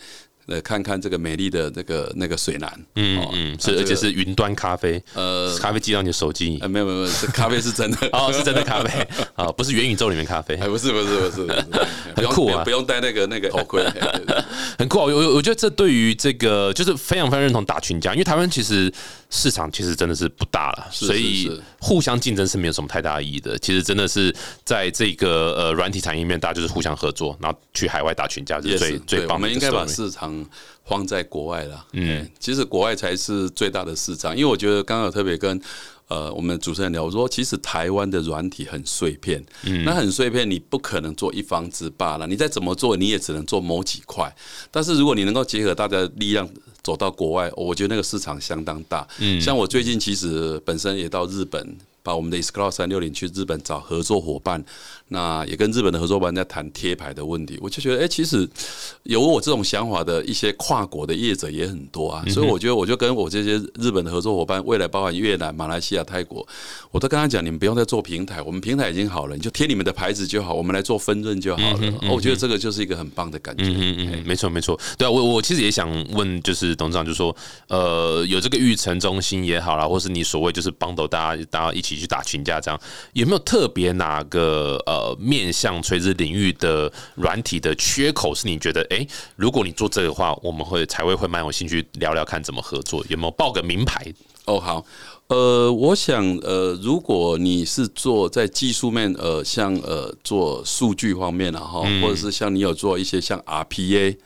[0.47, 11.65] 来看看这个美丽的这个那个水南，嗯嗯，是而且是云端咖啡，呃，咖啡寄到你的手机，呃，没有没有没有，这咖啡是真的， 哦，是真的咖啡，啊， 不是元宇宙里面咖啡，哎，不是不是不是，
[12.17, 13.83] 很酷啊，不用戴那个那个头盔，
[14.79, 18.93] 很酷啊，我我我觉得这对于这个就是非常非常认同打群架，因为台湾其实。
[19.37, 23.59] 市场其实真的是不大了，所以互相竞争是没有什么太大意义的。
[23.59, 29.37] 其实真的是在这个呃软体产业面，大家就是互相合作，然后去海外打群架是最最棒。
[29.37, 30.47] 我们应该把市场
[30.85, 31.85] 放在国外了。
[31.95, 35.61] 嗯，其实国外才是最大的市场，因为我觉得刚刚有特别跟
[36.09, 42.27] 呃我们主持人聊，我说其实台湾的软体很碎片，嗯，那很碎片，你不可能做一方之霸了。
[42.27, 44.35] 你再怎么做，你也只能做某几块。
[44.71, 46.49] 但是如果你能够结合大家的力量。
[46.85, 49.09] 走到国外，我觉得那个市场相当大。
[49.19, 51.79] 嗯，像我最近其实本身也到日本。
[52.05, 54.63] 把我们的 d 三六零去日本找合作伙伴，
[55.09, 57.59] 那也跟日本的合作伙伴在谈贴牌的问题。
[57.61, 58.49] 我就觉得，哎，其实
[59.05, 62.23] 有我这种想法的一些跨国的业者也很多啊。
[62.29, 66.47] 所以我觉得，我就跟我这些日本的合作伙伴，未来包含越南、马来西亚、泰国，
[66.91, 71.95] 我都跟他讲，你们不用再做平台，我们平台已经好了，你就贴你们的牌子就好，我们来做分润就好了。
[72.11, 73.65] 我觉得这个就是一个很棒的感觉。
[73.65, 74.79] 嗯嗯嗯，没错没错。
[74.99, 77.35] 对啊，我我其实也想问，就是董事长就说，
[77.69, 81.95] 呃，有这个育成中心也好啦，或是你所谓就是帮到大家大家一起。
[81.95, 82.79] 去打群架，这样
[83.13, 88.35] 有没有特别哪个呃面向垂直领域的软体的缺口？
[88.35, 93.05] 是你觉得哎，如果你做这个话，我们会才会会蛮有兴趣聊聊看怎么合作？
[93.09, 94.13] 有没有报个名牌？
[94.47, 94.85] 哦，好，
[95.29, 104.17] 呃，我想呃，如果你是做在技术面，呃，像呃做数据方面，啊哈或者是像你有做一些像 RPA。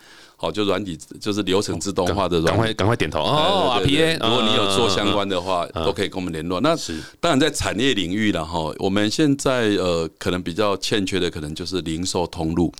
[0.40, 6.60] 好，就软体就是流程自动化的，赶快赶快点头哦！RPA，如果你有做相关的话，都可以跟我们联络。
[6.60, 6.76] 那
[7.18, 12.72] 当然在产业领域了哈，我们现在呃可能比较欠缺的，可能就是零售通路。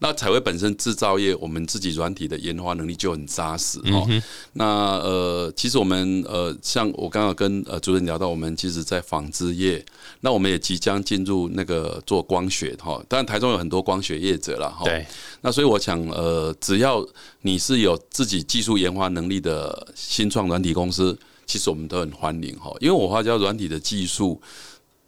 [0.00, 4.06] 那彩绘本身制造业，我们自己软体的研发能力就很扎实哈。
[4.52, 4.66] 那
[4.98, 9.82] 呃，其实我们呃，像我刚刚跟呃主任聊到，我们其实，在纺织业，
[10.20, 13.02] 那我们也即将进入那个做光学哈。
[13.08, 14.84] 当然，台中有很多光学业者了哈。
[14.84, 15.06] 对。
[15.46, 17.06] 那所以我想呃，只要
[17.42, 22.74] 你是有自己技术研发能力的新创软体公司，其实我们都很欢迎哈。
[22.80, 24.40] 因为我花椒软体的技术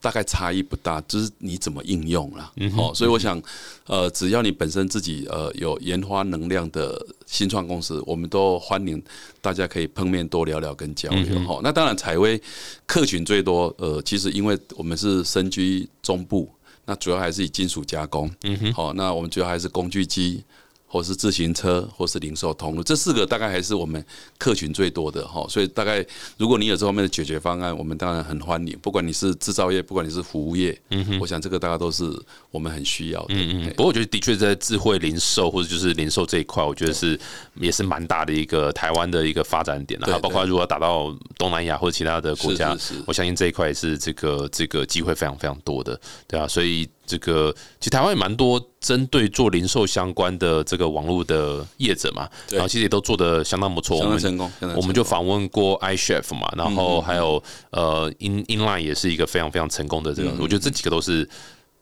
[0.00, 2.52] 大概差异不大，就是你怎么应用了。
[2.76, 3.42] 好，所以我想，
[3.86, 9.02] 呃，只要你本身自己呃有研发能量的新创公司，我们都欢迎
[9.40, 11.58] 大家可以碰面多聊聊跟交流哈。
[11.64, 12.40] 那当然，采薇
[12.86, 16.48] 客群最多，呃，其实因为我们是身居中部，
[16.88, 18.30] 那主要还是以金属加工。
[18.44, 20.42] 嗯哼，好，那我们主要还是工具机。
[20.88, 24.02] 或是自行车，或是零售通路，这四个大概还是我们
[24.38, 25.46] 客群最多的哈。
[25.48, 26.04] 所以大概
[26.38, 28.76] 如果你有这方面的解决方案，我们当然很欢迎。
[28.80, 32.04] 不管你是制造业，不管你是服务业，嗯哼，我想这个大家都是
[32.50, 33.34] 我们很需要的。
[33.34, 33.70] 嗯嗯。
[33.70, 37.20] 不过我觉得的确在智慧零售或者就是零售这一块，我觉得是
[37.60, 40.18] 也是蛮大的一个台湾的一个发展点的。
[40.20, 42.74] 包括如果打到东南亚或者其他的国家，
[43.06, 46.88] 我相信这一块是这个这个机会非常非常多的，对啊，所以。
[47.08, 54.52] 这个其实台湾也蛮多针对做零售相关的这个网络的业者嘛，然后其实也都做的相当不错，我们成功。
[54.76, 61.28] 我们就访问过 iChef 嘛，然后还有呃 In Inline 也是一个非常非常成功的这个，我觉得这几个都是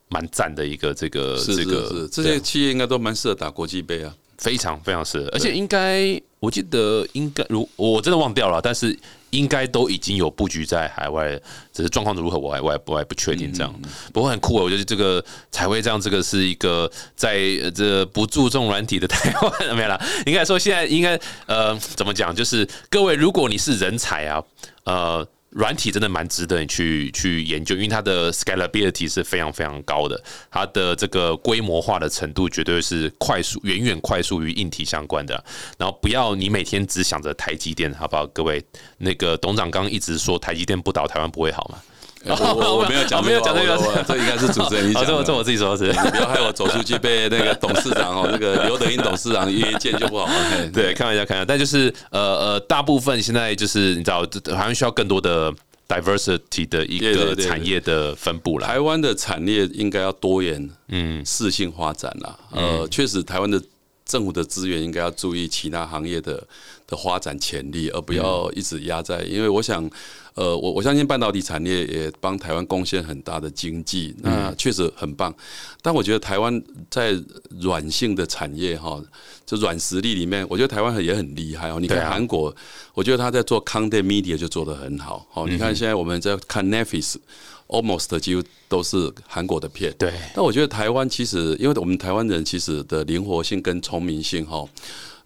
[0.08, 8.96] 蛮赞的一个这个这个这些企业应该都蛮适合打国际杯啊，非常非常适合，而且应该我记得应该如我真的忘掉了，但是。
[9.30, 11.28] 应该都已经有布局在海外，
[11.70, 13.52] 只是状况如何，我还我还不还不确定。
[13.52, 13.74] 这样
[14.12, 14.62] 不过很酷啊！
[14.62, 17.36] 我觉得这个彩绘这样，这个是一个在
[17.74, 20.00] 这不注重软体的台湾 没有啦。
[20.24, 22.34] 应该说现在应该呃怎么讲？
[22.34, 24.42] 就是各位，如果你是人才啊，
[24.84, 25.26] 呃。
[25.56, 35.42] 软体真的蛮值得你去去研究，因为它的 scalability 是非常非常高的，它的这个规模化的程度绝对是快速，远远快速于硬体相关的。
[35.78, 38.26] 然后不要你每天只想着台积电，好不好？
[38.26, 38.62] 各位，
[38.98, 41.78] 那个董长刚刚一直说台积电不倒，台湾不会好嘛？
[42.56, 45.06] 我我没有讲，没有讲这个，这应该是主持人你讲。
[45.06, 50.28] 这这我自己说，是，你不要害我走出去被那个董事长哦，那个刘德英董事长约见就不好。
[50.74, 51.44] 对，开玩笑，开玩笑。
[51.44, 55.52] 但就是呃呃，大部分现在就是你知道，好像需要更多的
[55.88, 58.66] diversity 的一个产业的分布了。
[58.66, 62.36] 台湾的产业应该要多元、嗯，适性发展啦。
[62.50, 63.62] 呃，确实，台湾的
[64.04, 66.42] 政府的资源应该要注意其他行业的
[66.86, 69.88] 的发展潜力，而不要一直压在，因为我想。
[70.36, 75.34] 呃，我我相信半导体产业也帮台湾贡献很大的经济，那确实很棒。
[75.80, 77.18] 但我觉得台湾在
[77.58, 79.02] 软性的产业哈，
[79.46, 81.78] 就软实力里面，我觉得台湾也很厉害哦。
[81.80, 82.54] 你看韩国，
[82.92, 85.26] 我觉得他在做 content media 就做得很好。
[85.32, 89.94] 哦，你看现在我们在看 Netflix，almost 几乎都是韩国的片。
[89.98, 90.12] 对。
[90.34, 94.68] 但我觉得台湾其实，因为我们台湾人其实的灵活性跟聪明性哈。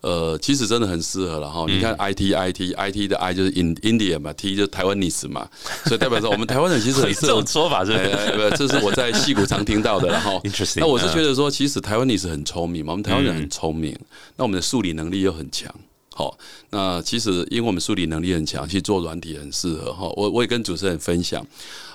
[0.02, 1.66] 呃，其实真的很适合了哈。
[1.68, 5.48] 你看，I T I T I T 的 I 就是 in India 嘛，T 就是台湾历史嘛，
[5.84, 10.08] 所以代表说我们台湾人其实很 这种说法是，不，这是我在戏骨常听到的。
[10.08, 10.40] 然后，
[10.76, 13.94] 那我是觉得说，其实台湾历史很聪明嘛，我们台湾人很聪明，
[14.36, 15.70] 那我们的数理能力又很强。
[16.14, 16.36] 好，
[16.70, 20.10] 那其实因为我们数理能力很强，其实做软体很适合哈。
[20.16, 21.46] 我我也跟主持人分享，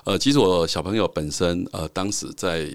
[0.04, 2.70] 呃，其实我小朋友本身呃，当时在。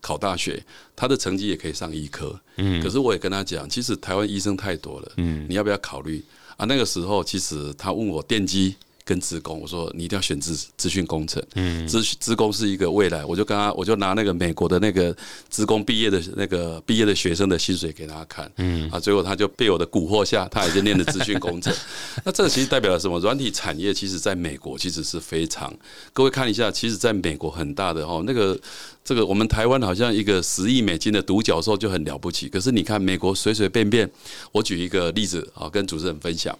[0.00, 0.62] 考大学，
[0.94, 2.38] 他的成绩也可以上医科。
[2.56, 5.12] 嗯，可是我也跟他讲，其实台湾医生太多了。
[5.16, 6.24] 嗯，你要不要考虑
[6.56, 6.66] 啊？
[6.66, 8.76] 那个时候，其实他问我电机。
[9.08, 15.16] 跟职工，我说你一定要选资资讯工程，嗯，资资工是一个未来，我就跟他，我就拿那个美国的那个
[15.48, 21.74] 职工毕业的那个毕业的学生的薪水给他看，嗯啊，最后他就被我的蛊惑下，他也就念了资讯工程。
[22.22, 23.18] 那这个其实代表了什么？
[23.20, 25.74] 软体产业其实在美国其实是非常，
[26.12, 28.60] 各位看一下，其实在美国很大的哦，那个
[29.08, 34.06] 这个我们台湾好像一个十亿美金的独角兽就很了不起，可是你看美国随随便便，
[34.52, 36.54] 我举一个例子啊，跟主持人分享。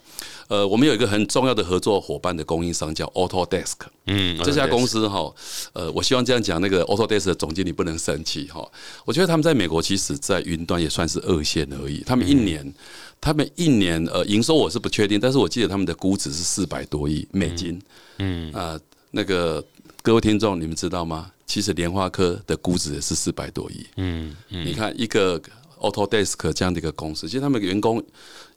[0.47, 3.75] 呃，我们有一个很重要的合作伙伴的供应商叫 Autodesk，
[4.07, 5.31] 嗯，这家公司哈，
[5.75, 8.67] 呃，我希望这样讲，那个 Autodesk 的总经理不能生气哈。
[9.05, 12.03] 我觉得他们在美国其实，在云端也算是二线而已。
[12.07, 12.73] 他们一年，
[13.21, 17.79] 他们一年呃营收我是不确定，但是我记得他们的估值是四百多亿美金，
[18.17, 18.81] 嗯啊，
[19.11, 19.63] 那个
[20.03, 21.31] 各位听众你们知道吗？
[21.47, 25.41] 其实联发科的估值也是四百多亿，嗯嗯，你看一个
[25.79, 28.05] Autodesk 这样的一个公司，其实他们员工。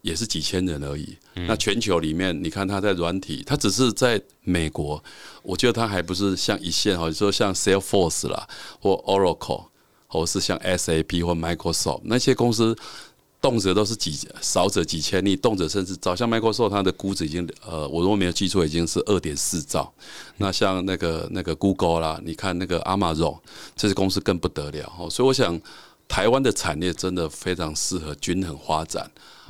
[0.04, 1.16] 也是几千人而已。
[1.36, 5.04] 那全球里面，你看它在软体，它只是在美国，
[5.44, 8.48] 我觉得它还不是像一线哈，说像 Salesforce 啦，
[8.80, 9.66] 或 Oracle，
[10.08, 12.76] 或是像 SAP 或 Microsoft 那些公司，
[13.42, 19.92] 动辄都是几少者几千亿，动辄甚至早像 Microsoft 它的估值已经呃，我如果没有记错，已经是二点四兆。
[20.38, 23.40] 那像那个那个 Google 啦，你看那个 Amazon
[23.76, 25.10] 这些公司更不得了哈。
[25.10, 25.60] 所以我想，
[26.08, 29.10] 台湾的产业真的非常适合均衡发展。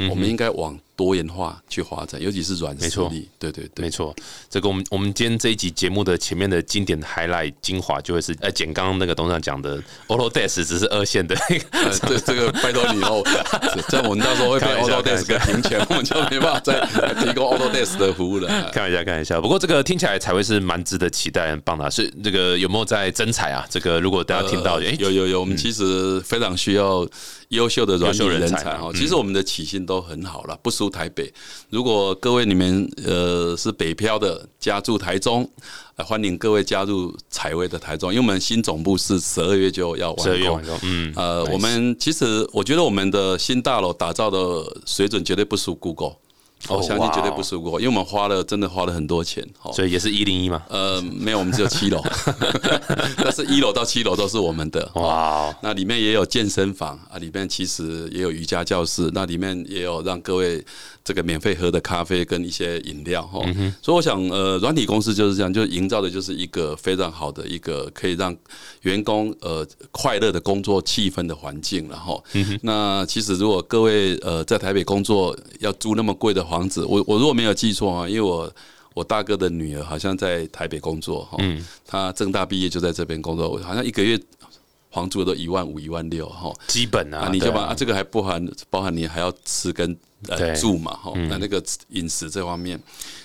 [0.10, 3.28] 我们应该往多元化去发展，尤其是软实力。
[3.40, 4.16] 对对对，没错。
[4.50, 11.36] 这个我们我们今天这一集节目的前面的经典 highlight 精华，就会是呃，简刚刚那个董事长讲的，Autodesk 只是二线的。
[12.08, 13.24] 这 这个拜托你哦，
[13.90, 16.80] 这样我们到时候会被 Autodesk 停权，我们就没办法再
[17.24, 18.48] 提供 Autodesk 的服务了。
[18.72, 19.42] 开玩笑，开玩笑。
[19.42, 21.90] 不过这个听起来才会是蛮值得期待、很棒的。
[21.90, 23.66] 是这个有没有在增彩啊？
[23.70, 27.08] 这个如果大家听到，哎，有有有，我们其实非常需要。
[27.52, 31.32] 优秀的软体人才哈，其实我们的起薪都很好了，不输台北。
[31.70, 35.50] 如果各位你们呃是北漂的，家住台中，
[35.98, 40.62] 欢迎各位加入采薇的台中，因为我们新总部是十二月就要完工。
[40.84, 46.16] 嗯，呃，我们其实我觉得我们的新大楼打造的水准绝对不输 Google。
[46.70, 50.62] 我相信绝对不输过，因为我们花了真的花了很多钱，所以也是一零一嘛。
[50.70, 52.02] 呃，没有，我们只有七楼，
[53.18, 54.90] 但是一楼到七楼都是我们的。
[54.96, 60.64] 哇，那里面也有健身房啊，里面其实也有瑜伽教室，那里面也有让各位。
[61.04, 63.42] 这个免费喝的咖啡跟一些饮料哈，
[63.82, 68.36] 所以我想呃，软体公司就是这样，就营造的就是一个非常好的一个可以让
[68.82, 72.24] 员工呃快乐的工作气氛的环境然后，
[72.62, 78.52] 那其实如果各位呃在台北工作要租那么贵的房子，我我如果没有记错啊，因为我
[78.94, 81.38] 我大哥的女儿好像在台北工作哈，
[81.88, 84.20] 她正大毕业就在这边工作，好像一个月。
[84.94, 89.96] 房租都一万五、一万六，哈，基本啊，你就把啊，这个还不含包含你还要吃跟
[90.28, 92.80] 呃住嘛，哈，那那个饮食这方面。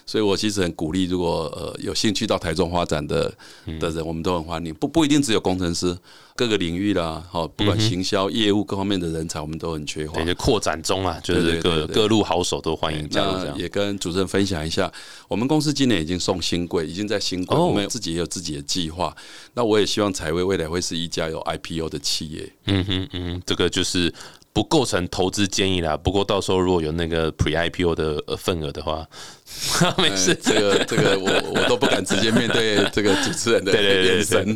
[0.08, 3.32] 所以我其实很鼓励，如果呃有兴趣到台中发展的
[3.80, 4.72] 的人，我们都很欢迎。
[4.74, 5.98] 不不一定只有工程师，
[6.36, 10.22] 各个领域啦，哈，不管行销、业务各方面的人才，我们都很缺乏。
[10.22, 13.58] 就扩展中啊，就是各各路好手都欢迎加入。
[13.58, 14.90] 也跟主持人分享一下，
[15.26, 19.12] 我们公司今年已经送新贵，已经在新贵，我们自己也有自己的计划。
[19.54, 22.52] 那我也希望彩威未来会是一家有 IPO 的企业。
[22.66, 24.14] 嗯哼嗯，这个就是
[24.56, 25.94] 不构成投资建议啦。
[25.98, 29.06] 不过到时候如果有那个 Pre IPO 的份额的话。
[29.96, 34.54] 没事，这个这个我我都不敢直接面对这个主持人的眼神。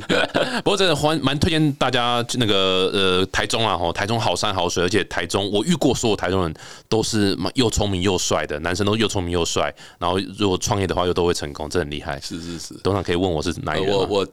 [0.65, 6.55] 不过真的蛮蛮推荐大家那个呃台中啊，吼台中好山好水，而且台中我遇过所有台中人
[6.89, 9.73] 都是又聪明又帅的男生，都又聪明又帅。
[9.99, 12.21] 然后如果创业的话又都会成功，这很厉害。
[12.21, 13.93] 是是是，董事长可以问我是哪一个？
[13.93, 14.27] 我我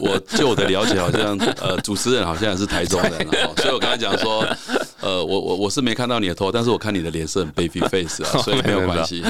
[0.00, 3.12] 我就我的了解，好像呃主持人好像也是台中人，
[3.56, 4.46] 所以我刚才讲说。
[5.00, 9.22] 呃，我我我是没看到你的头，但是我看你的脸色很 baby face 啊， 所以没有关系。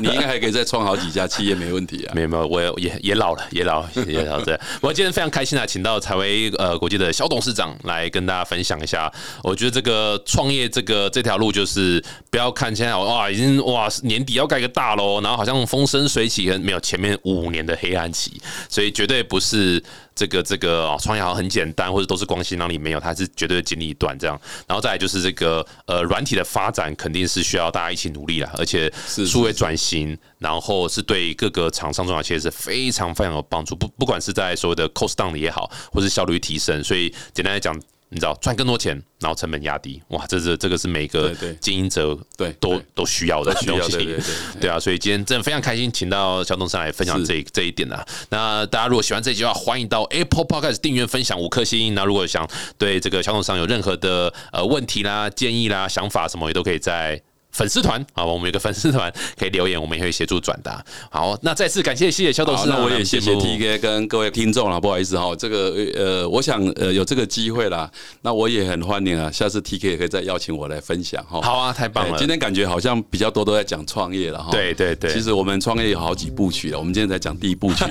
[0.00, 2.14] 你你应该还可以再创好几家企业，没问题啊。
[2.14, 4.58] 没有没有，我也也老了，也老也老这。
[4.80, 9.12] 我今天非常开心啊，请到财威呃国际的小董事长来跟大家分享一下。
[9.42, 19.82] 我觉得这个创业这个这条路，就是不要看现在哇，已经哇年底要盖个大楼，然后好像风生水起，没有前面五年的黑暗期，所以绝对不是。
[20.14, 24.40] 这个这个哦，创业好像很简单，或者都是光鲜亮丽，没有，它是绝对经历一段这样。
[24.66, 33.74] 然后再来就是这个呃，软体的发展肯定是需要大家一起努力啦，而且数位转型，然后是对各个厂商中小企业是非常非常有帮助。
[33.74, 37.78] 不不管是在所谓的 cost down 也好，或是效率提升，所以简单来讲。
[38.12, 44.16] 你知道赚更多钱，然后成本压低，哇，这是这个是每个经营者对都都需要的东西，
[44.60, 48.06] 对啊，所以今天真的非常开心，请到小董上来分享这这一点啊。
[48.28, 51.94] 那大家如果喜欢这句话，欢迎到 Apple Podcast 订阅、分享五颗星。
[51.94, 52.46] 那如果想
[52.76, 57.22] 对这个小董上有任何的呃问题啦、建议啦、想法什么，也都可以在。
[57.52, 60.82] 粉丝团啊，我们有个粉丝团可以留言，我们也会协助转达。
[61.10, 67.90] 好，那再次感谢谢谢肖董事那我也谢谢 T K 跟各位听众了，不好意思哈，这个呃，我想呃有这个机会啦，
[68.22, 71.40] 那我也很欢迎啊，下次 T K 也可以再邀请我来分享哈。
[71.42, 72.18] 好啊，太棒了！
[72.18, 74.50] 今天感觉好像比较多都在讲创业了哈。
[74.50, 77.84] 对对对，其实我们创业有好几部曲了，我们今天才讲第一部曲，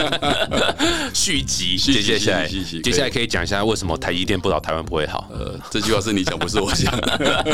[1.12, 2.48] 续集，接下来
[2.82, 5.28] 接下来可以讲一下为什么台积电不倒台湾不会好？
[5.32, 6.92] 呃，这句话是你讲，不是我讲。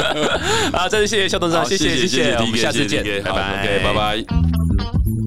[0.73, 2.35] 啊，再次谢谢肖董事长，谢谢谢谢。
[2.37, 5.18] 我们下次见，拜拜，拜拜。